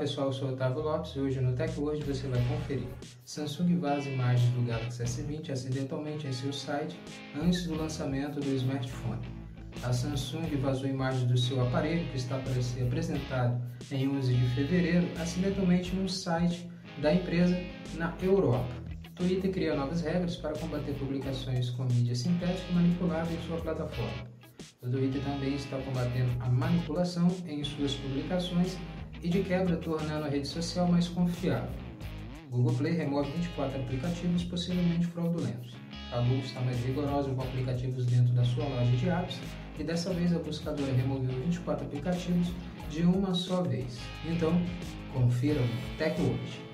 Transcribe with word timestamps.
pessoal, 0.00 0.28
eu 0.28 0.32
sou 0.32 0.48
Otávio 0.48 0.80
Lopes 0.80 1.14
e 1.14 1.20
hoje 1.20 1.42
no 1.42 1.52
TechWord 1.54 2.02
você 2.04 2.26
vai 2.26 2.42
conferir. 2.48 2.88
Samsung 3.26 3.76
vaza 3.76 4.08
imagens 4.08 4.50
do 4.54 4.66
Galaxy 4.66 5.02
S20 5.02 5.50
acidentalmente 5.50 6.26
em 6.26 6.32
seu 6.32 6.54
site 6.54 6.98
antes 7.38 7.66
do 7.66 7.74
lançamento 7.74 8.40
do 8.40 8.48
smartphone. 8.54 9.20
A 9.82 9.92
Samsung 9.92 10.56
vazou 10.56 10.88
imagens 10.88 11.24
do 11.24 11.36
seu 11.36 11.60
aparelho 11.60 12.08
que 12.08 12.16
está 12.16 12.38
para 12.38 12.62
ser 12.62 12.84
apresentado 12.84 13.60
em 13.92 14.08
11 14.08 14.32
de 14.32 14.46
fevereiro 14.54 15.06
acidentalmente 15.20 15.94
no 15.94 16.08
site 16.08 16.66
da 17.02 17.12
empresa 17.12 17.54
na 17.98 18.16
Europa. 18.22 18.72
Twitter 19.14 19.52
cria 19.52 19.74
novas 19.74 20.00
regras 20.00 20.34
para 20.34 20.58
combater 20.58 20.94
publicações 20.94 21.68
com 21.68 21.84
mídia 21.84 22.14
sintética 22.14 22.72
manipulada 22.72 23.30
em 23.30 23.46
sua 23.46 23.58
plataforma. 23.58 24.30
O 24.82 24.88
Twitter 24.88 25.22
também 25.22 25.56
está 25.56 25.76
combatendo 25.76 26.30
a 26.40 26.48
manipulação 26.48 27.28
em 27.46 27.62
suas 27.62 27.94
publicações 27.96 28.78
e 29.22 29.28
de 29.28 29.42
quebra 29.42 29.76
tornando 29.76 30.26
a 30.26 30.28
rede 30.28 30.48
social 30.48 30.88
mais 30.88 31.08
confiável. 31.08 31.70
Google 32.50 32.74
Play 32.74 32.92
remove 32.96 33.30
24 33.30 33.80
aplicativos 33.80 34.44
possivelmente 34.44 35.06
fraudulentos. 35.06 35.74
A 36.12 36.18
Google 36.20 36.38
está 36.38 36.60
mais 36.62 36.84
rigorosa 36.84 37.30
com 37.30 37.42
aplicativos 37.42 38.06
dentro 38.06 38.32
da 38.34 38.44
sua 38.44 38.64
loja 38.64 38.96
de 38.96 39.08
apps 39.08 39.38
e 39.78 39.84
dessa 39.84 40.12
vez 40.12 40.34
a 40.34 40.38
buscadora 40.38 40.92
removeu 40.92 41.30
24 41.44 41.86
aplicativos 41.86 42.48
de 42.90 43.02
uma 43.02 43.32
só 43.32 43.62
vez. 43.62 43.98
Então, 44.26 44.52
confira 45.12 45.60
o 45.60 45.98
TechWatch. 45.98 46.69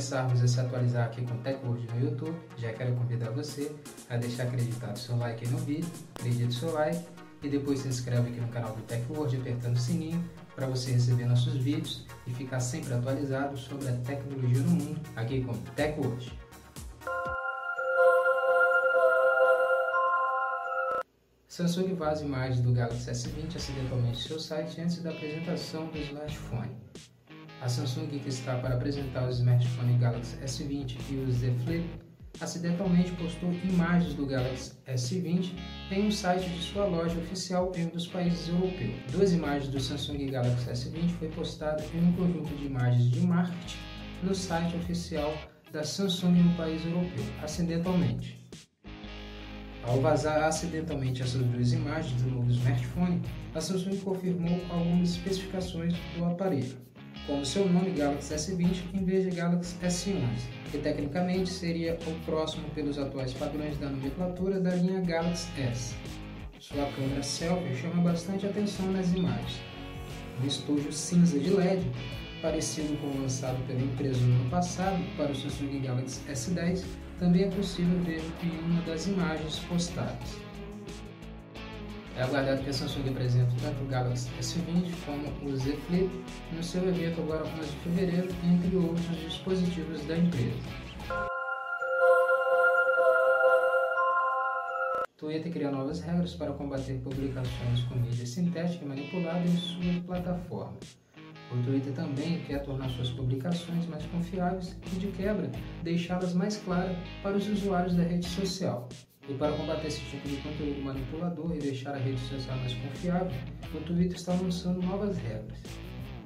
Começarmos 0.00 0.42
a 0.42 0.48
se 0.48 0.58
atualizar 0.58 1.04
aqui 1.04 1.20
com 1.20 1.36
TechWord 1.42 1.86
no 1.92 2.00
YouTube, 2.00 2.34
já 2.56 2.72
quero 2.72 2.94
convidar 2.94 3.28
você 3.32 3.70
a 4.08 4.16
deixar 4.16 4.44
acreditado 4.44 4.98
seu 4.98 5.14
like 5.18 5.46
no 5.48 5.58
vídeo, 5.58 5.90
acredite 6.18 6.54
seu 6.54 6.72
like 6.72 7.04
e 7.42 7.48
depois 7.50 7.80
se 7.80 7.88
inscreve 7.88 8.30
aqui 8.30 8.40
no 8.40 8.48
canal 8.48 8.74
do 8.74 8.80
TechWord 8.84 9.36
apertando 9.36 9.76
o 9.76 9.78
sininho 9.78 10.24
para 10.56 10.66
você 10.66 10.92
receber 10.92 11.26
nossos 11.26 11.52
vídeos 11.52 12.06
e 12.26 12.32
ficar 12.32 12.60
sempre 12.60 12.94
atualizado 12.94 13.58
sobre 13.58 13.88
a 13.88 13.92
tecnologia 13.98 14.62
no 14.62 14.70
mundo 14.70 15.00
aqui 15.16 15.44
com 15.44 15.52
TechWord. 15.74 16.32
Samsung 21.46 21.94
vaza 21.94 22.24
imagens 22.24 22.60
do 22.60 22.72
Galaxy 22.72 23.10
S20 23.10 23.56
acidentalmente 23.56 24.18
em 24.18 24.28
seu 24.28 24.40
site 24.40 24.80
antes 24.80 25.02
da 25.02 25.10
apresentação 25.10 25.88
do 25.88 25.98
smartphone. 25.98 26.74
A 27.60 27.68
Samsung, 27.68 28.08
que 28.08 28.28
está 28.30 28.56
para 28.56 28.74
apresentar 28.74 29.28
o 29.28 29.30
smartphone 29.30 29.98
Galaxy 29.98 30.34
S20 30.38 30.96
e 31.10 31.16
o 31.16 31.30
Z 31.30 31.52
Flip, 31.62 31.84
acidentalmente 32.40 33.12
postou 33.12 33.52
imagens 33.52 34.14
do 34.14 34.24
Galaxy 34.24 34.72
S20 34.88 35.52
em 35.90 36.06
um 36.06 36.10
site 36.10 36.48
de 36.48 36.62
sua 36.62 36.86
loja 36.86 37.18
oficial 37.18 37.70
em 37.76 37.84
um 37.84 37.90
dos 37.90 38.06
países 38.06 38.48
europeus. 38.48 38.94
Duas 39.12 39.34
imagens 39.34 39.70
do 39.70 39.78
Samsung 39.78 40.30
Galaxy 40.30 40.70
S20 40.70 41.10
foi 41.18 41.28
postada 41.28 41.84
em 41.94 42.02
um 42.02 42.12
conjunto 42.14 42.54
de 42.56 42.64
imagens 42.64 43.10
de 43.10 43.20
marketing 43.20 43.76
no 44.22 44.34
site 44.34 44.74
oficial 44.76 45.30
da 45.70 45.84
Samsung 45.84 46.32
no 46.32 46.56
país 46.56 46.82
europeu, 46.86 47.24
acidentalmente. 47.42 48.40
Ao 49.82 50.00
vazar 50.00 50.42
acidentalmente 50.44 51.22
essas 51.22 51.42
duas 51.42 51.72
imagens 51.72 52.22
do 52.22 52.30
novo 52.30 52.50
smartphone, 52.50 53.20
a 53.54 53.60
Samsung 53.60 53.98
confirmou 53.98 54.60
algumas 54.70 55.10
especificações 55.10 55.94
do 56.16 56.24
aparelho 56.24 56.89
como 57.30 57.46
seu 57.46 57.64
nome 57.68 57.92
Galaxy 57.92 58.34
S20 58.34 58.92
em 58.92 59.04
vez 59.04 59.24
de 59.24 59.36
Galaxy 59.36 59.76
S11, 59.84 60.18
que 60.72 60.78
tecnicamente 60.78 61.48
seria 61.48 61.96
o 62.04 62.24
próximo 62.24 62.68
pelos 62.70 62.98
atuais 62.98 63.32
padrões 63.32 63.78
da 63.78 63.88
nomenclatura 63.88 64.58
da 64.58 64.74
linha 64.74 65.00
Galaxy 65.00 65.48
S. 65.56 65.94
Sua 66.58 66.84
câmera 66.86 67.22
selfie 67.22 67.76
chama 67.76 68.02
bastante 68.02 68.46
atenção 68.46 68.90
nas 68.90 69.12
imagens. 69.12 69.60
Um 70.42 70.46
estojo 70.46 70.92
cinza 70.92 71.38
de 71.38 71.50
LED, 71.50 71.86
parecido 72.42 72.96
com 72.96 73.06
o 73.06 73.22
lançado 73.22 73.64
pela 73.68 73.80
empresa 73.80 74.20
no 74.20 74.34
ano 74.40 74.50
passado 74.50 75.00
para 75.16 75.30
o 75.30 75.34
Samsung 75.34 75.82
Galaxy 75.82 76.20
S10, 76.28 76.82
também 77.20 77.44
é 77.44 77.50
possível 77.50 77.96
ver 78.00 78.22
em 78.42 78.58
uma 78.64 78.82
das 78.82 79.06
imagens 79.06 79.60
postadas. 79.68 80.49
É 82.20 82.22
aguardado 82.22 82.62
que 82.62 82.68
a 82.68 82.72
Samsung 82.74 83.08
apresente 83.08 83.54
tanto 83.62 83.82
o 83.82 83.86
Galaxy 83.86 84.28
S20 84.38 84.92
como 85.06 85.50
o 85.50 85.56
Z 85.56 85.74
Flip 85.86 86.10
no 86.52 86.62
seu 86.62 86.86
evento 86.86 87.22
agora 87.22 87.44
no 87.44 87.56
mês 87.56 87.70
de 87.70 87.76
fevereiro, 87.78 88.28
entre 88.44 88.76
outros 88.76 89.16
dispositivos 89.24 90.04
da 90.04 90.18
empresa. 90.18 90.58
Twitter 95.16 95.50
cria 95.50 95.70
novas 95.70 96.02
regras 96.02 96.34
para 96.34 96.52
combater 96.52 97.00
publicações 97.02 97.84
com 97.88 97.94
mídia 97.94 98.26
sintética 98.26 98.84
manipulada 98.84 99.40
em 99.40 99.56
sua 99.56 100.02
plataforma. 100.04 100.76
O 101.50 101.62
Twitter 101.64 101.94
também 101.94 102.44
quer 102.44 102.62
tornar 102.62 102.90
suas 102.90 103.08
publicações 103.08 103.86
mais 103.86 104.04
confiáveis 104.08 104.76
e, 104.92 104.96
de 104.96 105.06
quebra, 105.12 105.50
deixá-las 105.82 106.34
mais 106.34 106.58
claras 106.58 106.98
para 107.22 107.38
os 107.38 107.48
usuários 107.48 107.94
da 107.94 108.02
rede 108.02 108.28
social. 108.28 108.90
E 109.30 109.34
para 109.34 109.52
combater 109.52 109.86
esse 109.86 110.00
tipo 110.00 110.28
de 110.28 110.38
conteúdo 110.38 110.82
manipulador 110.82 111.54
e 111.54 111.58
deixar 111.60 111.94
a 111.94 111.98
rede 111.98 112.18
social 112.18 112.56
mais 112.56 112.74
confiável, 112.74 113.30
o 113.72 113.78
Twitter 113.78 114.16
está 114.16 114.32
lançando 114.32 114.82
novas 114.82 115.16
regras. 115.18 115.56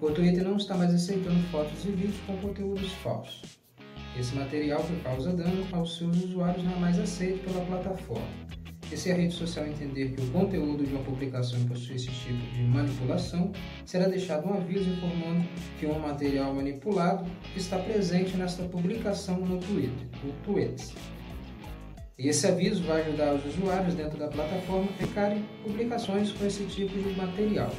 O 0.00 0.10
Twitter 0.10 0.42
não 0.42 0.56
está 0.56 0.74
mais 0.74 0.94
aceitando 0.94 1.38
fotos 1.50 1.84
e 1.84 1.90
vídeos 1.90 2.16
com 2.26 2.34
conteúdos 2.38 2.90
falsos. 3.02 3.58
Esse 4.18 4.34
material 4.34 4.82
que 4.84 4.96
causa 5.02 5.34
dano 5.34 5.66
aos 5.72 5.98
seus 5.98 6.16
usuários 6.24 6.64
não 6.64 6.72
é 6.72 6.78
mais 6.78 6.98
aceito 6.98 7.44
pela 7.44 7.62
plataforma. 7.66 8.26
E 8.90 8.96
se 8.96 9.12
a 9.12 9.14
rede 9.14 9.34
social 9.34 9.66
entender 9.66 10.12
que 10.12 10.22
o 10.22 10.30
conteúdo 10.30 10.86
de 10.86 10.94
uma 10.94 11.04
publicação 11.04 11.62
possui 11.66 11.96
esse 11.96 12.10
tipo 12.10 12.54
de 12.54 12.62
manipulação, 12.62 13.52
será 13.84 14.08
deixado 14.08 14.48
um 14.48 14.54
aviso 14.54 14.88
informando 14.88 15.44
que 15.78 15.84
um 15.84 15.98
material 15.98 16.54
manipulado 16.54 17.30
está 17.54 17.78
presente 17.78 18.34
nesta 18.38 18.62
publicação 18.62 19.40
no 19.40 19.58
Twitter, 19.58 20.08
o 20.24 20.32
Tweets. 20.44 20.94
E 22.16 22.28
esse 22.28 22.46
aviso 22.46 22.84
vai 22.84 23.02
ajudar 23.02 23.34
os 23.34 23.44
usuários 23.44 23.94
dentro 23.96 24.16
da 24.16 24.28
plataforma 24.28 24.88
a 24.88 25.04
ficarem 25.04 25.44
publicações 25.64 26.30
com 26.30 26.46
esse 26.46 26.64
tipo 26.66 26.96
de 26.96 27.12
material, 27.16 27.72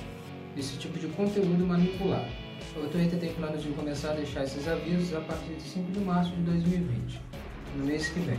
esse 0.57 0.78
tipo 0.78 1.00
de 1.00 1.07
conteúdo 1.07 1.66
manipulado. 1.66 2.29
O 2.75 2.85
Twitter 2.90 3.18
tem 3.18 3.34
planos 3.34 3.63
de 3.63 3.69
começar 3.69 4.12
a 4.12 4.16
deixar 4.16 4.44
esses 4.44 4.68
avisos 4.68 5.16
a 5.16 5.22
partir 5.22 5.53
de 5.53 5.62
5 5.62 5.90
de 5.90 6.00
março 6.01 6.31
de 6.31 6.41
2020, 6.41 7.22
no 7.78 7.85
mês 7.85 8.09
que 8.09 8.19
vem. 8.19 8.38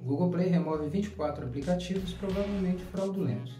Google 0.00 0.30
Play 0.30 0.48
remove 0.48 0.88
24 0.88 1.44
aplicativos 1.44 2.14
provavelmente 2.14 2.82
fraudulentos. 2.84 3.52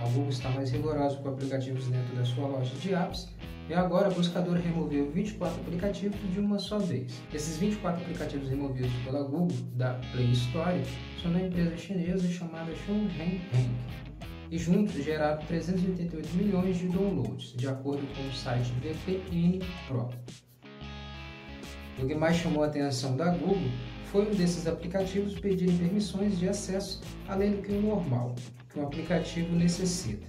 A 0.00 0.04
Google 0.04 0.28
está 0.28 0.48
mais 0.50 0.70
rigorosa 0.70 1.16
com 1.16 1.28
aplicativos 1.28 1.88
dentro 1.88 2.14
da 2.14 2.24
sua 2.24 2.46
loja 2.46 2.72
de 2.76 2.94
apps 2.94 3.28
e 3.72 3.74
agora 3.74 4.08
a 4.08 4.10
buscadora 4.10 4.60
removeu 4.60 5.10
24 5.10 5.62
aplicativos 5.62 6.20
de 6.30 6.38
uma 6.38 6.58
só 6.58 6.78
vez. 6.78 7.10
Esses 7.32 7.56
24 7.56 8.02
aplicativos 8.02 8.50
removidos 8.50 8.92
pela 9.02 9.22
Google 9.22 9.56
da 9.72 9.94
Play 10.12 10.30
Store 10.32 10.78
são 11.22 11.32
da 11.32 11.40
empresa 11.40 11.74
chinesa 11.78 12.28
chamada 12.28 12.70
Shunheng 12.84 13.40
Heng 13.54 13.74
e 14.50 14.58
juntos 14.58 15.02
geraram 15.02 15.42
388 15.46 16.36
milhões 16.36 16.76
de 16.76 16.88
downloads, 16.88 17.54
de 17.56 17.66
acordo 17.66 18.06
com 18.14 18.28
o 18.28 18.32
site 18.34 18.70
VPN 18.82 19.60
Pro. 19.88 20.10
O 21.98 22.06
que 22.06 22.14
mais 22.14 22.36
chamou 22.36 22.64
a 22.64 22.66
atenção 22.66 23.16
da 23.16 23.30
Google 23.30 23.70
foi 24.04 24.28
um 24.28 24.34
desses 24.34 24.66
aplicativos 24.66 25.40
pedirem 25.40 25.78
permissões 25.78 26.38
de 26.38 26.46
acesso 26.46 27.00
além 27.26 27.52
do 27.52 27.62
que 27.62 27.72
o 27.72 27.80
normal 27.80 28.34
que 28.68 28.78
um 28.78 28.82
aplicativo 28.82 29.56
necessita 29.56 30.26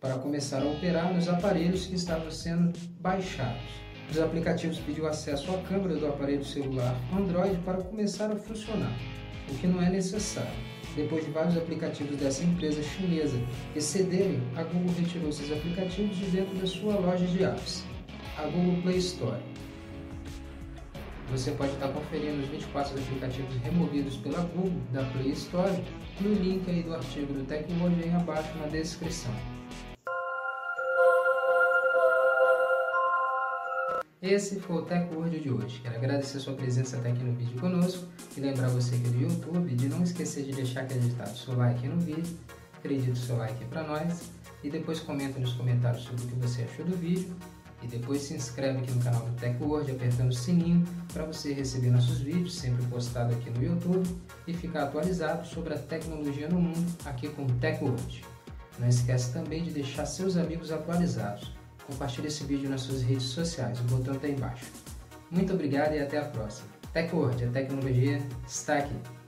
para 0.00 0.14
começar 0.14 0.62
a 0.62 0.66
operar 0.66 1.12
nos 1.12 1.28
aparelhos 1.28 1.86
que 1.86 1.94
estavam 1.94 2.30
sendo 2.30 2.72
baixados. 3.00 3.60
Os 4.10 4.18
aplicativos 4.18 4.78
pediu 4.78 5.06
acesso 5.06 5.52
à 5.52 5.58
câmera 5.58 5.94
do 5.96 6.06
aparelho 6.06 6.44
celular 6.44 6.96
Android 7.12 7.56
para 7.58 7.82
começar 7.82 8.32
a 8.32 8.36
funcionar, 8.36 8.92
o 9.48 9.54
que 9.54 9.66
não 9.66 9.80
é 9.82 9.90
necessário. 9.90 10.50
Depois 10.96 11.24
de 11.24 11.30
vários 11.30 11.56
aplicativos 11.56 12.16
dessa 12.16 12.42
empresa 12.42 12.82
chinesa 12.82 13.38
excederem, 13.76 14.42
a 14.56 14.64
Google 14.64 14.92
retirou 14.98 15.28
esses 15.28 15.52
aplicativos 15.52 16.16
de 16.16 16.24
dentro 16.26 16.56
da 16.56 16.66
sua 16.66 16.94
loja 16.94 17.24
de 17.26 17.44
apps, 17.44 17.84
a 18.38 18.42
Google 18.44 18.82
Play 18.82 18.98
Store. 18.98 19.40
Você 21.30 21.52
pode 21.52 21.72
estar 21.74 21.88
conferindo 21.88 22.42
os 22.42 22.48
24 22.48 22.98
aplicativos 22.98 23.54
removidos 23.62 24.16
pela 24.16 24.40
Google 24.40 24.80
da 24.92 25.04
Play 25.04 25.30
Store 25.30 25.80
no 26.20 26.32
link 26.34 26.68
aí 26.68 26.82
do 26.82 26.92
artigo 26.92 27.32
do 27.32 27.44
Tecnologia 27.44 28.16
abaixo 28.16 28.50
na 28.58 28.66
descrição. 28.66 29.59
Esse 34.22 34.60
foi 34.60 34.76
o 34.76 34.82
Tech 34.82 35.14
Word 35.14 35.40
de 35.40 35.50
hoje. 35.50 35.80
Quero 35.80 35.96
agradecer 35.96 36.40
sua 36.40 36.52
presença 36.52 36.98
até 36.98 37.10
aqui 37.10 37.24
no 37.24 37.32
vídeo 37.32 37.58
conosco 37.58 38.06
e 38.36 38.40
lembrar 38.40 38.68
você 38.68 38.94
é 38.94 38.98
do 38.98 39.18
YouTube 39.18 39.74
de 39.74 39.88
não 39.88 40.02
esquecer 40.02 40.44
de 40.44 40.52
deixar 40.52 40.82
acreditado 40.82 41.34
seu 41.34 41.56
like 41.56 41.88
no 41.88 41.98
vídeo, 41.98 42.36
acredite 42.76 43.18
seu 43.18 43.38
like 43.38 43.64
para 43.64 43.82
nós 43.82 44.24
e 44.62 44.68
depois 44.68 45.00
comenta 45.00 45.38
nos 45.38 45.54
comentários 45.54 46.02
sobre 46.02 46.22
o 46.22 46.28
que 46.28 46.34
você 46.34 46.64
achou 46.64 46.84
do 46.84 46.94
vídeo 46.98 47.34
e 47.82 47.86
depois 47.86 48.20
se 48.20 48.34
inscreve 48.34 48.80
aqui 48.80 48.90
no 48.90 49.02
canal 49.02 49.26
do 49.26 49.34
TechWord 49.40 49.90
apertando 49.90 50.28
o 50.28 50.34
sininho 50.34 50.86
para 51.14 51.24
você 51.24 51.54
receber 51.54 51.88
nossos 51.88 52.18
vídeos 52.18 52.54
sempre 52.54 52.84
postados 52.88 53.34
aqui 53.34 53.48
no 53.48 53.64
YouTube 53.64 54.06
e 54.46 54.52
ficar 54.52 54.82
atualizado 54.82 55.46
sobre 55.46 55.72
a 55.72 55.78
tecnologia 55.78 56.46
no 56.46 56.60
mundo 56.60 56.94
aqui 57.06 57.26
com 57.30 57.46
o 57.46 57.52
TechWord. 57.52 58.22
Não 58.78 58.86
esquece 58.86 59.32
também 59.32 59.64
de 59.64 59.70
deixar 59.70 60.04
seus 60.04 60.36
amigos 60.36 60.70
atualizados. 60.70 61.58
Compartilhe 61.90 62.28
esse 62.28 62.44
vídeo 62.44 62.70
nas 62.70 62.82
suas 62.82 63.02
redes 63.02 63.24
sociais, 63.24 63.80
o 63.80 63.82
botão 63.84 64.14
está 64.14 64.28
embaixo. 64.28 64.64
Muito 65.30 65.52
obrigado 65.52 65.94
e 65.94 66.00
até 66.00 66.18
a 66.18 66.24
próxima. 66.24 66.68
TechWord, 66.92 67.44
a 67.44 67.48
tecnologia 67.50 68.22
está 68.46 68.78
aqui. 68.78 69.19